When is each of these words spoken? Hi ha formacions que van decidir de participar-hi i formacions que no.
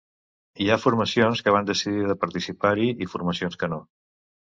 Hi 0.63 0.69
ha 0.69 0.77
formacions 0.85 1.45
que 1.49 1.55
van 1.57 1.69
decidir 1.69 2.09
de 2.09 2.17
participar-hi 2.25 2.91
i 3.07 3.13
formacions 3.17 3.63
que 3.65 3.75
no. 3.77 3.83